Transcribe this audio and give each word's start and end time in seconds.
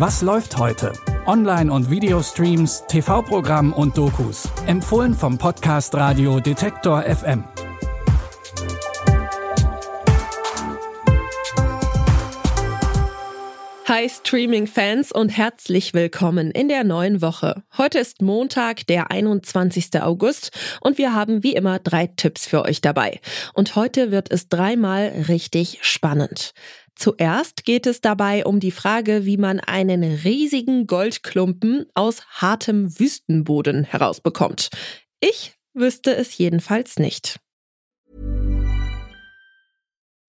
Was 0.00 0.22
läuft 0.22 0.56
heute? 0.56 0.94
Online- 1.26 1.70
und 1.70 1.90
Videostreams, 1.90 2.84
TV-Programm 2.88 3.74
und 3.74 3.98
Dokus. 3.98 4.48
Empfohlen 4.66 5.12
vom 5.12 5.36
Podcast 5.36 5.94
Radio 5.94 6.40
Detektor 6.40 7.02
FM. 7.02 7.44
Hi 13.84 14.08
Streaming-Fans 14.08 15.12
und 15.12 15.28
herzlich 15.28 15.92
willkommen 15.92 16.50
in 16.50 16.68
der 16.68 16.84
neuen 16.84 17.20
Woche. 17.20 17.62
Heute 17.76 17.98
ist 17.98 18.22
Montag, 18.22 18.86
der 18.86 19.10
21. 19.10 20.00
August 20.00 20.56
und 20.80 20.96
wir 20.96 21.12
haben 21.12 21.42
wie 21.42 21.52
immer 21.52 21.78
drei 21.78 22.06
Tipps 22.06 22.46
für 22.46 22.64
euch 22.64 22.80
dabei. 22.80 23.20
Und 23.52 23.76
heute 23.76 24.10
wird 24.10 24.30
es 24.30 24.48
dreimal 24.48 25.08
richtig 25.28 25.80
spannend. 25.82 26.54
Zuerst 27.00 27.64
geht 27.64 27.86
es 27.86 28.02
dabei 28.02 28.44
um 28.44 28.60
die 28.60 28.70
Frage, 28.70 29.24
wie 29.24 29.38
man 29.38 29.58
einen 29.58 30.04
riesigen 30.04 30.86
Goldklumpen 30.86 31.86
aus 31.94 32.26
hartem 32.26 33.00
Wüstenboden 33.00 33.84
herausbekommt. 33.84 34.68
Ich 35.18 35.54
wüsste 35.72 36.14
es 36.14 36.36
jedenfalls 36.36 36.98
nicht. 36.98 37.40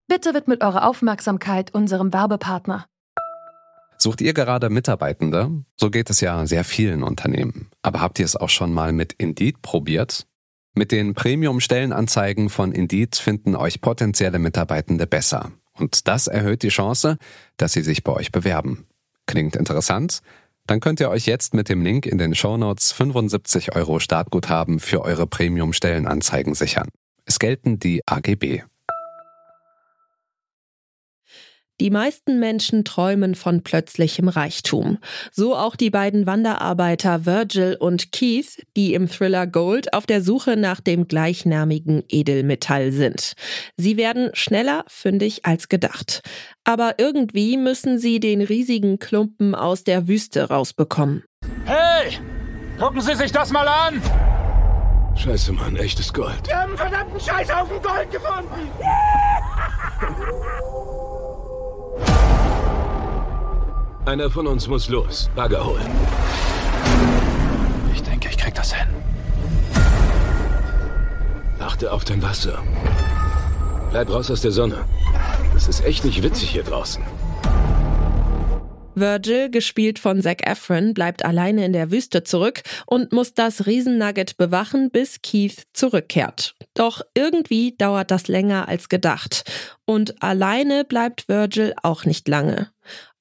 Bitte 0.08 0.34
widmet 0.34 0.62
eure 0.62 0.84
Aufmerksamkeit 0.84 1.72
unserem 1.72 2.12
Werbepartner. 2.12 2.84
Sucht 3.96 4.20
ihr 4.20 4.34
gerade 4.34 4.68
Mitarbeitende? 4.68 5.64
So 5.76 5.88
geht 5.90 6.10
es 6.10 6.20
ja 6.20 6.46
sehr 6.46 6.64
vielen 6.64 7.02
Unternehmen. 7.02 7.70
Aber 7.80 8.02
habt 8.02 8.18
ihr 8.18 8.26
es 8.26 8.36
auch 8.36 8.50
schon 8.50 8.74
mal 8.74 8.92
mit 8.92 9.14
Indeed 9.14 9.62
probiert? 9.62 10.26
Mit 10.74 10.92
den 10.92 11.14
Premium-Stellenanzeigen 11.14 12.50
von 12.50 12.72
Indeed 12.72 13.16
finden 13.16 13.56
euch 13.56 13.80
potenzielle 13.80 14.38
Mitarbeitende 14.38 15.06
besser. 15.06 15.50
Und 15.78 16.08
das 16.08 16.26
erhöht 16.26 16.62
die 16.62 16.68
Chance, 16.68 17.18
dass 17.56 17.72
sie 17.72 17.82
sich 17.82 18.04
bei 18.04 18.12
euch 18.12 18.32
bewerben. 18.32 18.86
Klingt 19.26 19.56
interessant? 19.56 20.20
Dann 20.66 20.80
könnt 20.80 21.00
ihr 21.00 21.08
euch 21.08 21.26
jetzt 21.26 21.54
mit 21.54 21.68
dem 21.68 21.82
Link 21.82 22.04
in 22.04 22.18
den 22.18 22.34
Shownotes 22.34 22.92
75 22.92 23.74
Euro 23.74 24.00
Startguthaben 24.00 24.80
für 24.80 25.02
eure 25.02 25.26
Premium-Stellenanzeigen 25.26 26.54
sichern. 26.54 26.88
Es 27.24 27.38
gelten 27.38 27.78
die 27.78 28.02
AGB. 28.06 28.62
Die 31.80 31.90
meisten 31.90 32.40
Menschen 32.40 32.84
träumen 32.84 33.36
von 33.36 33.62
plötzlichem 33.62 34.28
Reichtum. 34.28 34.98
So 35.30 35.54
auch 35.54 35.76
die 35.76 35.90
beiden 35.90 36.26
Wanderarbeiter 36.26 37.24
Virgil 37.24 37.76
und 37.78 38.10
Keith, 38.10 38.64
die 38.76 38.94
im 38.94 39.08
Thriller 39.08 39.46
Gold 39.46 39.92
auf 39.92 40.04
der 40.04 40.20
Suche 40.20 40.56
nach 40.56 40.80
dem 40.80 41.06
gleichnamigen 41.06 42.02
Edelmetall 42.08 42.90
sind. 42.90 43.34
Sie 43.76 43.96
werden 43.96 44.30
schneller 44.32 44.84
fündig 44.88 45.46
als 45.46 45.68
gedacht. 45.68 46.22
Aber 46.64 46.94
irgendwie 46.98 47.56
müssen 47.56 48.00
sie 48.00 48.18
den 48.18 48.42
riesigen 48.42 48.98
Klumpen 48.98 49.54
aus 49.54 49.84
der 49.84 50.08
Wüste 50.08 50.48
rausbekommen. 50.48 51.22
Hey! 51.64 52.18
Gucken 52.78 53.00
Sie 53.00 53.14
sich 53.14 53.30
das 53.30 53.50
mal 53.50 53.68
an! 53.68 54.02
Scheiße, 55.16 55.52
Mann, 55.52 55.76
echtes 55.76 56.12
Gold. 56.12 56.46
Wir 56.46 56.56
haben 56.56 56.70
einen 56.70 56.78
verdammten 56.78 57.20
Scheißhaufen 57.20 57.82
Gold 57.82 58.10
gefunden! 58.10 58.70
Einer 64.06 64.30
von 64.30 64.46
uns 64.46 64.68
muss 64.68 64.88
los. 64.88 65.30
Bagger 65.36 65.64
holen. 65.64 65.86
Ich 67.94 68.02
denke, 68.02 68.28
ich 68.30 68.38
krieg 68.38 68.54
das 68.54 68.72
hin. 68.72 68.88
Achte 71.58 71.92
auf 71.92 72.04
dein 72.04 72.22
Wasser. 72.22 72.62
Bleib 73.90 74.10
raus 74.10 74.30
aus 74.30 74.40
der 74.40 74.52
Sonne. 74.52 74.84
Das 75.52 75.68
ist 75.68 75.84
echt 75.84 76.04
nicht 76.04 76.22
witzig 76.22 76.50
hier 76.50 76.62
draußen. 76.62 77.02
Virgil, 79.00 79.50
gespielt 79.50 79.98
von 79.98 80.22
Zac 80.22 80.46
Efron, 80.46 80.94
bleibt 80.94 81.24
alleine 81.24 81.64
in 81.64 81.72
der 81.72 81.90
Wüste 81.90 82.22
zurück 82.24 82.62
und 82.86 83.12
muss 83.12 83.34
das 83.34 83.66
Riesennugget 83.66 84.36
bewachen, 84.36 84.90
bis 84.90 85.22
Keith 85.22 85.64
zurückkehrt. 85.72 86.54
Doch 86.74 87.02
irgendwie 87.14 87.76
dauert 87.76 88.10
das 88.10 88.28
länger 88.28 88.68
als 88.68 88.88
gedacht. 88.88 89.44
Und 89.84 90.22
alleine 90.22 90.84
bleibt 90.84 91.28
Virgil 91.28 91.74
auch 91.82 92.04
nicht 92.04 92.28
lange. 92.28 92.70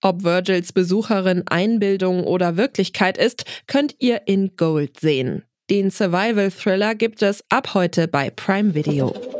Ob 0.01 0.23
Virgils 0.23 0.73
Besucherin 0.73 1.43
Einbildung 1.47 2.23
oder 2.23 2.57
Wirklichkeit 2.57 3.17
ist, 3.17 3.45
könnt 3.67 3.95
ihr 3.99 4.23
in 4.27 4.55
Gold 4.55 4.99
sehen. 4.99 5.43
Den 5.69 5.91
Survival-Thriller 5.91 6.95
gibt 6.95 7.21
es 7.21 7.43
ab 7.49 7.73
heute 7.73 8.07
bei 8.07 8.29
Prime 8.29 8.73
Video. 8.73 9.36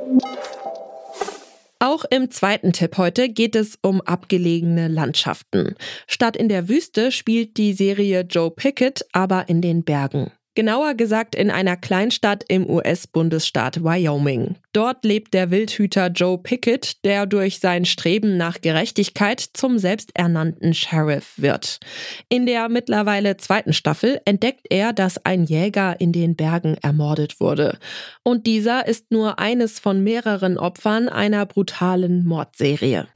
Auch 1.80 2.06
im 2.10 2.32
zweiten 2.32 2.74
Tipp 2.74 2.98
heute 2.98 3.30
geht 3.30 3.56
es 3.56 3.78
um 3.84 4.02
abgelegene 4.02 4.88
Landschaften. 4.88 5.76
Statt 6.08 6.36
in 6.36 6.50
der 6.50 6.70
Wüste 6.70 7.12
spielt 7.12 7.58
die 7.58 7.74
Serie 7.74 8.22
Joe 8.22 8.50
Pickett 8.50 9.06
aber 9.12 9.48
in 9.48 9.62
den 9.62 9.84
Bergen. 9.84 10.32
Genauer 10.58 10.96
gesagt 10.96 11.36
in 11.36 11.52
einer 11.52 11.78
Kleinstadt 11.78 12.44
im 12.48 12.68
US-Bundesstaat 12.68 13.84
Wyoming. 13.84 14.56
Dort 14.74 15.06
lebt 15.06 15.36
der 15.36 15.52
Wildhüter 15.52 16.08
Joe 16.08 16.40
Pickett, 16.40 17.06
der 17.06 17.28
durch 17.28 17.60
sein 17.60 17.86
Streben 17.86 18.38
nach 18.38 18.60
Gerechtigkeit 18.62 19.40
zum 19.40 19.78
selbsternannten 19.78 20.74
Sheriff 20.74 21.34
wird. 21.38 21.80
In 22.28 22.48
der 22.48 22.70
mittlerweile 22.70 23.38
zweiten 23.38 23.72
Staffel 23.72 24.20
entdeckt 24.26 24.66
er, 24.72 24.94
dass 24.94 25.24
ein 25.24 25.44
Jäger 25.44 26.02
in 26.02 26.12
den 26.12 26.36
Bergen 26.36 26.76
ermordet 26.82 27.40
wurde. 27.40 27.78
Und 28.24 28.48
dieser 28.48 28.88
ist 28.88 29.12
nur 29.12 29.38
eines 29.38 29.78
von 29.78 30.04
mehreren 30.04 30.58
Opfern 30.58 31.08
einer 31.08 31.46
brutalen 31.46 32.26
Mordserie. 32.26 33.08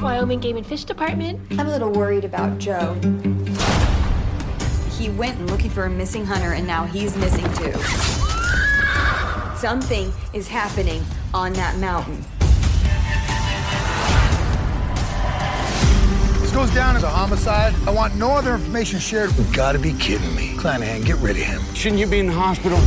Wyoming 0.00 0.40
Game 0.40 0.56
and 0.56 0.66
Fish 0.66 0.86
Department. 0.86 1.38
I'm 1.58 1.68
a 1.68 1.70
little 1.70 1.92
worried 1.92 2.24
about 2.24 2.58
Joe. 2.58 2.96
He 5.02 5.10
went 5.10 5.44
looking 5.46 5.68
for 5.68 5.86
a 5.86 5.90
missing 5.90 6.24
hunter 6.24 6.52
and 6.52 6.64
now 6.64 6.84
he's 6.84 7.16
missing 7.16 7.42
too. 7.54 7.72
Something 9.56 10.12
is 10.32 10.46
happening 10.46 11.02
on 11.34 11.52
that 11.54 11.76
mountain. 11.78 12.24
This 16.40 16.52
goes 16.52 16.72
down 16.72 16.94
as 16.94 17.02
a 17.02 17.08
homicide. 17.08 17.74
I 17.84 17.90
want 17.90 18.14
no 18.14 18.30
other 18.30 18.54
information 18.54 19.00
shared. 19.00 19.36
You 19.36 19.44
gotta 19.52 19.80
be 19.80 19.92
kidding 19.94 20.36
me. 20.36 20.54
Clanahan, 20.54 21.04
get 21.04 21.16
rid 21.16 21.32
of 21.32 21.42
him. 21.42 21.60
Shouldn't 21.74 22.00
you 22.00 22.06
be 22.06 22.20
in 22.20 22.28
the 22.28 22.34
hospital? 22.34 22.78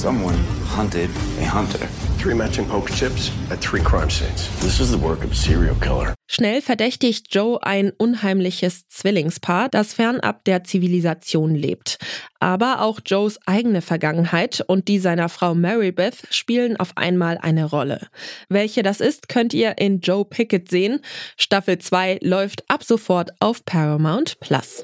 Someone 0.00 0.38
hunted 0.64 1.10
a 1.40 1.44
hunter. 1.44 1.86
Three 2.16 2.32
matching 2.32 2.66
poker 2.66 2.90
chips 2.90 3.30
at 3.50 3.60
three 3.60 3.82
crime 3.82 4.08
scenes. 4.08 4.48
This 4.60 4.80
is 4.80 4.90
the 4.90 4.96
work 4.96 5.22
of 5.22 5.30
a 5.30 5.34
serial 5.34 5.74
killer. 5.74 6.14
Schnell 6.26 6.62
verdächtigt 6.62 7.26
Joe 7.34 7.62
ein 7.62 7.92
unheimliches 7.98 8.88
Zwillingspaar, 8.88 9.68
das 9.68 9.92
fernab 9.92 10.42
der 10.44 10.64
Zivilisation 10.64 11.54
lebt. 11.54 11.98
Aber 12.38 12.80
auch 12.80 13.00
Joes 13.04 13.38
eigene 13.44 13.82
Vergangenheit 13.82 14.64
und 14.66 14.88
die 14.88 15.00
seiner 15.00 15.28
Frau 15.28 15.54
Marybeth 15.54 16.22
spielen 16.30 16.78
auf 16.78 16.96
einmal 16.96 17.36
eine 17.36 17.66
Rolle. 17.66 18.08
Welche 18.48 18.82
das 18.82 19.02
ist, 19.02 19.28
könnt 19.28 19.52
ihr 19.52 19.76
in 19.76 20.00
Joe 20.00 20.24
Pickett 20.24 20.70
sehen. 20.70 21.00
Staffel 21.36 21.76
2 21.76 22.20
läuft 22.22 22.64
ab 22.68 22.84
sofort 22.84 23.32
auf 23.38 23.66
Paramount 23.66 24.40
Plus. 24.40 24.82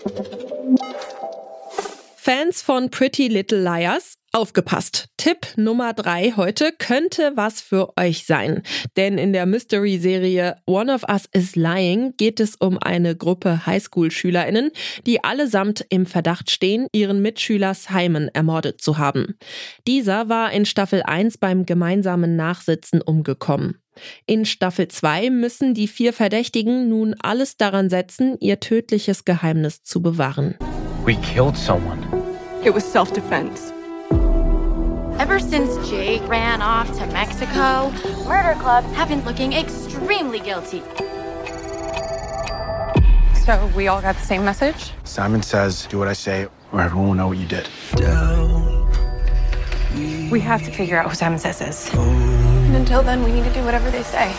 Fans 2.26 2.60
von 2.60 2.90
Pretty 2.90 3.28
Little 3.28 3.62
Liars, 3.62 4.18
aufgepasst. 4.36 5.08
Tipp 5.16 5.46
Nummer 5.56 5.94
drei 5.94 6.34
heute 6.36 6.70
könnte 6.78 7.32
was 7.36 7.62
für 7.62 7.96
euch 7.96 8.26
sein. 8.26 8.62
Denn 8.96 9.16
in 9.16 9.32
der 9.32 9.46
Mystery-Serie 9.46 10.56
One 10.66 10.94
of 10.94 11.04
Us 11.08 11.24
is 11.32 11.56
Lying 11.56 12.12
geht 12.18 12.38
es 12.38 12.54
um 12.54 12.76
eine 12.78 13.16
Gruppe 13.16 13.64
Highschool-SchülerInnen, 13.64 14.72
die 15.06 15.24
allesamt 15.24 15.86
im 15.88 16.04
Verdacht 16.04 16.50
stehen, 16.50 16.86
ihren 16.92 17.22
Mitschüler 17.22 17.72
Simon 17.72 18.28
ermordet 18.34 18.82
zu 18.82 18.98
haben. 18.98 19.38
Dieser 19.86 20.28
war 20.28 20.52
in 20.52 20.66
Staffel 20.66 21.02
1 21.02 21.38
beim 21.38 21.64
gemeinsamen 21.64 22.36
Nachsitzen 22.36 23.00
umgekommen. 23.00 23.78
In 24.26 24.44
Staffel 24.44 24.88
2 24.88 25.30
müssen 25.30 25.72
die 25.72 25.88
vier 25.88 26.12
Verdächtigen 26.12 26.90
nun 26.90 27.14
alles 27.20 27.56
daran 27.56 27.88
setzen, 27.88 28.36
ihr 28.40 28.60
tödliches 28.60 29.24
Geheimnis 29.24 29.82
zu 29.82 30.02
bewahren. 30.02 30.56
We 31.06 31.14
killed 31.22 31.56
someone. 31.56 32.02
It 32.62 32.74
was 32.74 32.84
self-defense. 32.84 33.75
Ever 35.18 35.40
since 35.40 35.88
Jake 35.88 36.26
ran 36.28 36.60
off 36.60 36.92
to 36.98 37.06
Mexico, 37.06 37.90
murder 38.28 38.60
clubs 38.60 38.86
have 38.92 39.08
been 39.08 39.24
looking 39.24 39.54
extremely 39.54 40.40
guilty. 40.40 40.82
So 43.44 43.70
we 43.74 43.88
all 43.88 44.02
got 44.02 44.14
the 44.14 44.24
same 44.24 44.44
message? 44.44 44.92
Simon 45.04 45.42
says, 45.42 45.86
do 45.86 45.98
what 45.98 46.08
I 46.08 46.12
say, 46.12 46.48
or 46.70 46.80
everyone 46.82 47.08
will 47.08 47.14
know 47.14 47.28
what 47.28 47.38
you 47.38 47.46
did. 47.46 47.66
We 50.30 50.40
have 50.40 50.62
to 50.64 50.70
figure 50.70 50.98
out 50.98 51.08
who 51.08 51.14
Simon 51.14 51.38
says 51.38 51.62
is. 51.62 51.94
And 51.94 52.76
until 52.76 53.02
then, 53.02 53.24
we 53.24 53.32
need 53.32 53.44
to 53.44 53.54
do 53.54 53.64
whatever 53.64 53.90
they 53.90 54.02
say. 54.02 54.34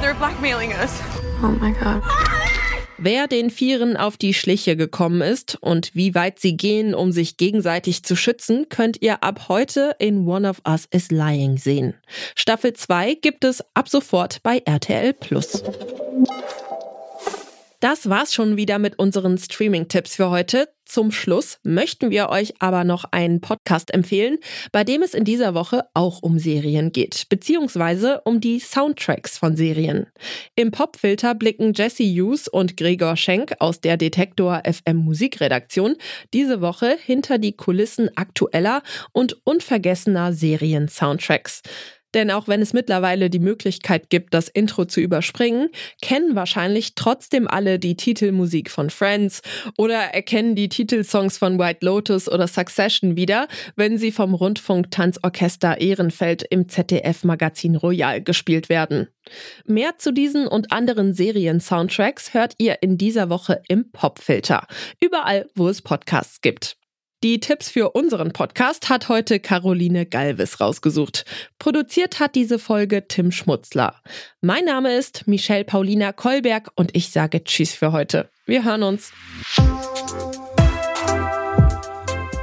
They're 0.00 0.14
blackmailing 0.14 0.72
us. 0.72 1.00
Oh 1.40 1.56
my 1.60 1.70
god. 1.70 2.02
Wer 3.00 3.28
den 3.28 3.50
Vieren 3.50 3.96
auf 3.96 4.16
die 4.16 4.34
Schliche 4.34 4.76
gekommen 4.76 5.20
ist 5.20 5.56
und 5.60 5.94
wie 5.94 6.16
weit 6.16 6.40
sie 6.40 6.56
gehen, 6.56 6.94
um 6.94 7.12
sich 7.12 7.36
gegenseitig 7.36 8.02
zu 8.02 8.16
schützen, 8.16 8.68
könnt 8.68 9.00
ihr 9.00 9.22
ab 9.22 9.48
heute 9.48 9.94
in 10.00 10.26
One 10.26 10.50
of 10.50 10.60
Us 10.66 10.86
is 10.90 11.12
Lying 11.12 11.58
sehen. 11.58 11.94
Staffel 12.34 12.72
2 12.72 13.14
gibt 13.14 13.44
es 13.44 13.62
ab 13.72 13.88
sofort 13.88 14.42
bei 14.42 14.62
RTL 14.64 15.12
Plus. 15.12 15.62
Das 17.78 18.08
war's 18.08 18.34
schon 18.34 18.56
wieder 18.56 18.80
mit 18.80 18.98
unseren 18.98 19.38
Streaming-Tipps 19.38 20.16
für 20.16 20.30
heute. 20.30 20.68
Zum 20.88 21.12
Schluss 21.12 21.58
möchten 21.64 22.10
wir 22.10 22.30
euch 22.30 22.54
aber 22.60 22.82
noch 22.82 23.04
einen 23.10 23.42
Podcast 23.42 23.92
empfehlen, 23.92 24.38
bei 24.72 24.84
dem 24.84 25.02
es 25.02 25.12
in 25.12 25.24
dieser 25.24 25.52
Woche 25.52 25.84
auch 25.92 26.22
um 26.22 26.38
Serien 26.38 26.92
geht, 26.92 27.26
beziehungsweise 27.28 28.22
um 28.24 28.40
die 28.40 28.58
Soundtracks 28.58 29.36
von 29.36 29.54
Serien. 29.54 30.06
Im 30.56 30.70
Popfilter 30.70 31.34
blicken 31.34 31.74
Jesse 31.74 32.04
Hughes 32.04 32.48
und 32.48 32.78
Gregor 32.78 33.16
Schenk 33.16 33.54
aus 33.58 33.82
der 33.82 33.98
Detektor 33.98 34.62
FM 34.64 34.96
Musikredaktion 34.96 35.94
diese 36.32 36.62
Woche 36.62 36.96
hinter 37.04 37.36
die 37.36 37.52
Kulissen 37.52 38.08
aktueller 38.16 38.82
und 39.12 39.36
unvergessener 39.44 40.32
Serien-Soundtracks. 40.32 41.60
Denn 42.18 42.32
auch 42.32 42.48
wenn 42.48 42.60
es 42.60 42.72
mittlerweile 42.72 43.30
die 43.30 43.38
Möglichkeit 43.38 44.10
gibt, 44.10 44.34
das 44.34 44.48
Intro 44.48 44.86
zu 44.86 45.00
überspringen, 45.00 45.68
kennen 46.02 46.34
wahrscheinlich 46.34 46.96
trotzdem 46.96 47.46
alle 47.46 47.78
die 47.78 47.94
Titelmusik 47.94 48.72
von 48.72 48.90
Friends 48.90 49.40
oder 49.76 49.98
erkennen 49.98 50.56
die 50.56 50.68
Titelsongs 50.68 51.38
von 51.38 51.60
White 51.60 51.86
Lotus 51.86 52.28
oder 52.28 52.48
Succession 52.48 53.14
wieder, 53.14 53.46
wenn 53.76 53.98
sie 53.98 54.10
vom 54.10 54.34
Rundfunk-Tanzorchester 54.34 55.80
Ehrenfeld 55.80 56.42
im 56.42 56.68
ZDF-Magazin 56.68 57.76
Royal 57.76 58.20
gespielt 58.20 58.68
werden. 58.68 59.06
Mehr 59.64 59.98
zu 59.98 60.12
diesen 60.12 60.48
und 60.48 60.72
anderen 60.72 61.14
Serien-Soundtracks 61.14 62.34
hört 62.34 62.54
ihr 62.58 62.82
in 62.82 62.98
dieser 62.98 63.30
Woche 63.30 63.62
im 63.68 63.92
Popfilter. 63.92 64.66
Überall, 65.00 65.48
wo 65.54 65.68
es 65.68 65.82
Podcasts 65.82 66.40
gibt. 66.40 66.78
Die 67.24 67.40
Tipps 67.40 67.68
für 67.68 67.90
unseren 67.90 68.32
Podcast 68.32 68.88
hat 68.88 69.08
heute 69.08 69.40
Caroline 69.40 70.06
Galvis 70.06 70.60
rausgesucht. 70.60 71.24
Produziert 71.58 72.20
hat 72.20 72.36
diese 72.36 72.60
Folge 72.60 73.08
Tim 73.08 73.32
Schmutzler. 73.32 73.96
Mein 74.40 74.64
Name 74.64 74.94
ist 74.94 75.26
Michelle 75.26 75.64
Paulina 75.64 76.12
Kolberg 76.12 76.70
und 76.76 76.94
ich 76.94 77.10
sage 77.10 77.42
Tschüss 77.42 77.72
für 77.72 77.90
heute. 77.90 78.30
Wir 78.46 78.64
hören 78.64 78.84
uns. 78.84 79.10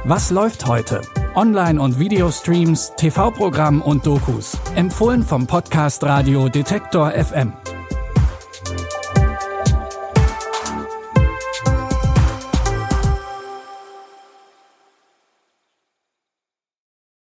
Was 0.04 0.30
läuft 0.30 0.66
heute? 0.66 1.00
Online- 1.34 1.80
und 1.80 1.98
Videostreams, 1.98 2.92
TV-Programm 2.98 3.80
und 3.80 4.06
Dokus. 4.06 4.58
Empfohlen 4.74 5.22
vom 5.22 5.46
Podcast 5.46 6.04
Radio 6.04 6.50
Detektor 6.50 7.12
FM. 7.12 7.54